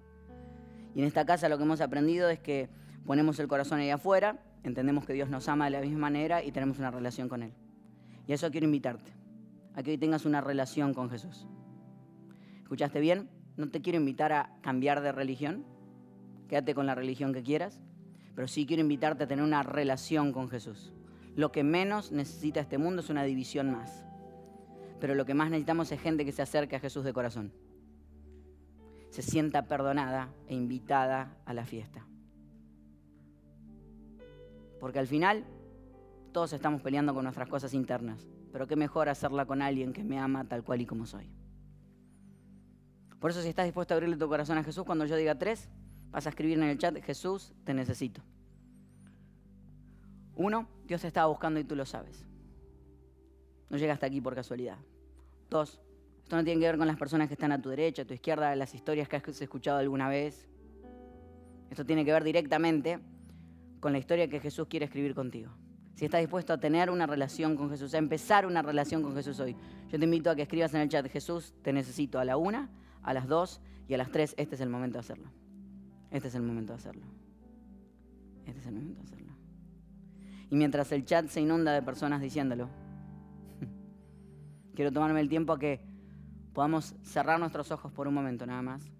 [0.93, 2.69] Y en esta casa lo que hemos aprendido es que
[3.03, 6.51] ponemos el corazón ahí afuera, entendemos que Dios nos ama de la misma manera y
[6.51, 7.53] tenemos una relación con Él.
[8.27, 9.11] Y a eso quiero invitarte,
[9.75, 11.47] a que hoy tengas una relación con Jesús.
[12.61, 13.29] ¿Escuchaste bien?
[13.55, 15.65] No te quiero invitar a cambiar de religión,
[16.47, 17.81] quédate con la religión que quieras,
[18.35, 20.93] pero sí quiero invitarte a tener una relación con Jesús.
[21.35, 24.03] Lo que menos necesita este mundo es una división más.
[24.99, 27.53] Pero lo que más necesitamos es gente que se acerque a Jesús de corazón.
[29.11, 32.05] Se sienta perdonada e invitada a la fiesta.
[34.79, 35.45] Porque al final
[36.31, 38.27] todos estamos peleando con nuestras cosas internas.
[38.51, 41.29] Pero qué mejor hacerla con alguien que me ama tal cual y como soy.
[43.19, 45.69] Por eso si estás dispuesto a abrirle tu corazón a Jesús, cuando yo diga tres,
[46.11, 48.21] Vas a escribir en el chat, Jesús, te necesito.
[50.35, 52.25] Uno, Dios te estaba buscando y tú lo sabes.
[53.69, 54.77] No llegaste aquí por casualidad.
[55.49, 55.81] Dos,
[56.23, 58.13] esto no tiene que ver con las personas que están a tu derecha, a tu
[58.13, 60.47] izquierda, las historias que has escuchado alguna vez.
[61.69, 62.99] Esto tiene que ver directamente
[63.79, 65.51] con la historia que Jesús quiere escribir contigo.
[65.95, 69.39] Si estás dispuesto a tener una relación con Jesús, a empezar una relación con Jesús
[69.39, 69.55] hoy,
[69.89, 72.69] yo te invito a que escribas en el chat, Jesús, te necesito a la una,
[73.01, 74.35] a las dos y a las tres.
[74.37, 75.31] Este es el momento de hacerlo.
[76.11, 77.05] Este es el momento de hacerlo.
[78.45, 79.33] Este es el momento de hacerlo.
[80.51, 82.69] Y mientras el chat se inunda de personas diciéndolo,
[84.75, 85.81] quiero tomarme el tiempo a que
[86.53, 88.91] podamos cerrar nuestros ojos por un momento nada más.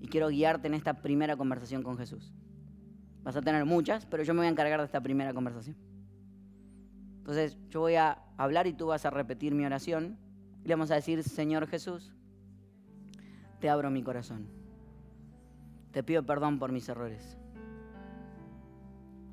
[0.00, 2.32] Y quiero guiarte en esta primera conversación con Jesús.
[3.22, 5.76] Vas a tener muchas, pero yo me voy a encargar de esta primera conversación.
[7.18, 10.18] Entonces yo voy a hablar y tú vas a repetir mi oración.
[10.64, 12.12] Y le vamos a decir, Señor Jesús,
[13.60, 14.60] te abro mi corazón
[15.92, 17.36] te pido perdón por mis errores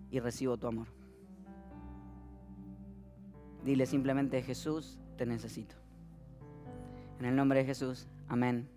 [0.10, 0.88] y recibo tu amor.
[3.64, 5.76] Dile simplemente, Jesús, te necesito.
[7.20, 8.70] En el nombre de Jesús, amén.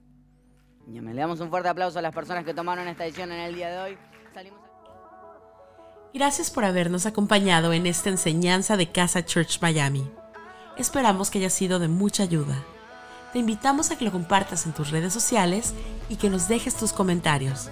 [0.87, 3.55] Y Le damos un fuerte aplauso a las personas que tomaron esta edición en el
[3.55, 3.99] día de hoy.
[6.13, 10.11] Gracias por habernos acompañado en esta enseñanza de Casa Church Miami.
[10.77, 12.65] Esperamos que haya sido de mucha ayuda
[13.33, 15.73] te invitamos a que lo compartas en tus redes sociales
[16.09, 17.69] y que nos dejes tus comentarios.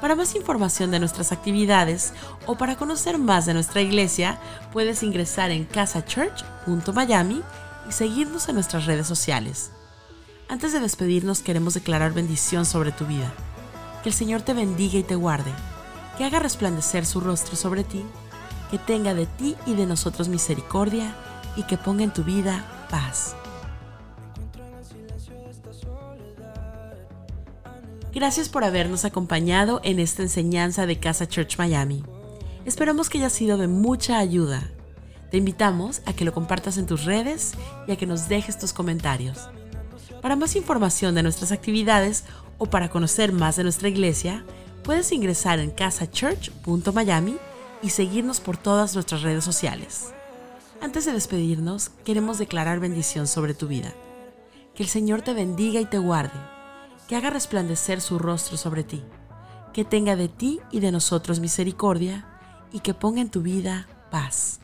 [0.00, 2.12] Para más información de nuestras actividades
[2.46, 4.38] o para conocer más de nuestra iglesia,
[4.72, 7.42] puedes ingresar en casachurch.miami
[7.88, 9.72] y seguirnos en nuestras redes sociales.
[10.48, 13.32] Antes de despedirnos queremos declarar bendición sobre tu vida.
[14.02, 15.52] Que el Señor te bendiga y te guarde,
[16.16, 18.04] que haga resplandecer su rostro sobre ti,
[18.70, 21.14] que tenga de ti y de nosotros misericordia
[21.56, 23.36] y que ponga en tu vida paz.
[28.12, 32.04] Gracias por habernos acompañado en esta enseñanza de Casa Church Miami.
[32.64, 34.70] Esperamos que haya sido de mucha ayuda.
[35.32, 37.54] Te invitamos a que lo compartas en tus redes
[37.88, 39.48] y a que nos dejes tus comentarios.
[40.22, 42.24] Para más información de nuestras actividades
[42.58, 44.44] o para conocer más de nuestra iglesia,
[44.84, 47.36] puedes ingresar en casachurch.miami
[47.82, 50.12] y seguirnos por todas nuestras redes sociales.
[50.80, 53.92] Antes de despedirnos, queremos declarar bendición sobre tu vida.
[54.76, 56.54] Que el Señor te bendiga y te guarde
[57.08, 59.02] que haga resplandecer su rostro sobre ti,
[59.72, 62.26] que tenga de ti y de nosotros misericordia,
[62.72, 64.60] y que ponga en tu vida paz.